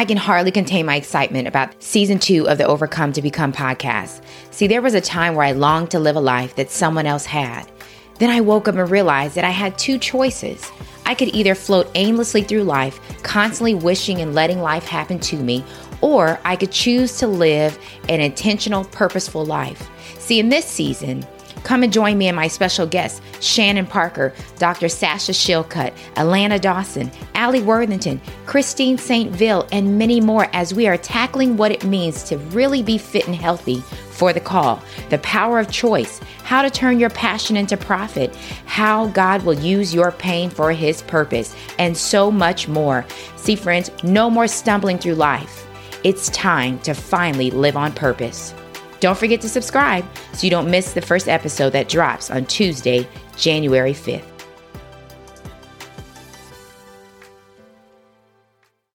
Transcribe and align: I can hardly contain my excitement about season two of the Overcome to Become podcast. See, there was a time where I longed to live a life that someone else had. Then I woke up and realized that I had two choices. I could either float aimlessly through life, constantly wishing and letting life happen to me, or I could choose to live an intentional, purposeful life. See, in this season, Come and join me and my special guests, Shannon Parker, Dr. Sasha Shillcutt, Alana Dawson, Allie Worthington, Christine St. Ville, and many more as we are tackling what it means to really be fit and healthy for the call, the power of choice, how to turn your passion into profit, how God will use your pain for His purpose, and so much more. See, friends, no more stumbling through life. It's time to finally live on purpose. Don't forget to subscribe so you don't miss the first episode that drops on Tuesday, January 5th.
I 0.00 0.06
can 0.06 0.16
hardly 0.16 0.50
contain 0.50 0.86
my 0.86 0.96
excitement 0.96 1.46
about 1.46 1.74
season 1.82 2.18
two 2.18 2.48
of 2.48 2.56
the 2.56 2.64
Overcome 2.64 3.12
to 3.12 3.20
Become 3.20 3.52
podcast. 3.52 4.22
See, 4.50 4.66
there 4.66 4.80
was 4.80 4.94
a 4.94 5.00
time 5.02 5.34
where 5.34 5.44
I 5.44 5.52
longed 5.52 5.90
to 5.90 5.98
live 5.98 6.16
a 6.16 6.20
life 6.20 6.56
that 6.56 6.70
someone 6.70 7.04
else 7.04 7.26
had. 7.26 7.70
Then 8.18 8.30
I 8.30 8.40
woke 8.40 8.66
up 8.66 8.76
and 8.76 8.90
realized 8.90 9.34
that 9.34 9.44
I 9.44 9.50
had 9.50 9.76
two 9.76 9.98
choices. 9.98 10.72
I 11.04 11.14
could 11.14 11.28
either 11.34 11.54
float 11.54 11.90
aimlessly 11.96 12.40
through 12.40 12.62
life, 12.62 12.98
constantly 13.22 13.74
wishing 13.74 14.22
and 14.22 14.34
letting 14.34 14.62
life 14.62 14.84
happen 14.84 15.18
to 15.18 15.36
me, 15.36 15.62
or 16.00 16.40
I 16.46 16.56
could 16.56 16.72
choose 16.72 17.18
to 17.18 17.26
live 17.26 17.78
an 18.08 18.22
intentional, 18.22 18.86
purposeful 18.86 19.44
life. 19.44 19.90
See, 20.18 20.40
in 20.40 20.48
this 20.48 20.64
season, 20.64 21.26
Come 21.62 21.82
and 21.82 21.92
join 21.92 22.18
me 22.18 22.28
and 22.28 22.36
my 22.36 22.48
special 22.48 22.86
guests, 22.86 23.20
Shannon 23.40 23.86
Parker, 23.86 24.32
Dr. 24.58 24.88
Sasha 24.88 25.32
Shillcutt, 25.32 25.94
Alana 26.14 26.60
Dawson, 26.60 27.10
Allie 27.34 27.62
Worthington, 27.62 28.20
Christine 28.46 28.98
St. 28.98 29.30
Ville, 29.30 29.68
and 29.72 29.98
many 29.98 30.20
more 30.20 30.48
as 30.52 30.74
we 30.74 30.86
are 30.86 30.96
tackling 30.96 31.56
what 31.56 31.72
it 31.72 31.84
means 31.84 32.22
to 32.24 32.38
really 32.38 32.82
be 32.82 32.98
fit 32.98 33.26
and 33.26 33.36
healthy 33.36 33.82
for 34.10 34.32
the 34.32 34.40
call, 34.40 34.82
the 35.08 35.18
power 35.18 35.58
of 35.58 35.70
choice, 35.70 36.20
how 36.44 36.60
to 36.60 36.68
turn 36.68 37.00
your 37.00 37.10
passion 37.10 37.56
into 37.56 37.76
profit, 37.76 38.34
how 38.66 39.06
God 39.08 39.42
will 39.44 39.54
use 39.54 39.94
your 39.94 40.12
pain 40.12 40.50
for 40.50 40.72
His 40.72 41.00
purpose, 41.02 41.54
and 41.78 41.96
so 41.96 42.30
much 42.30 42.68
more. 42.68 43.06
See, 43.36 43.56
friends, 43.56 43.90
no 44.02 44.28
more 44.28 44.46
stumbling 44.46 44.98
through 44.98 45.14
life. 45.14 45.66
It's 46.04 46.28
time 46.30 46.78
to 46.80 46.94
finally 46.94 47.50
live 47.50 47.76
on 47.76 47.92
purpose. 47.92 48.54
Don't 49.00 49.16
forget 49.16 49.40
to 49.40 49.48
subscribe 49.48 50.04
so 50.34 50.46
you 50.46 50.50
don't 50.50 50.70
miss 50.70 50.92
the 50.92 51.00
first 51.00 51.28
episode 51.28 51.70
that 51.70 51.88
drops 51.88 52.30
on 52.30 52.44
Tuesday, 52.44 53.08
January 53.36 53.94
5th. 53.94 54.39